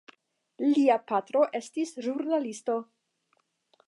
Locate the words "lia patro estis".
0.69-1.93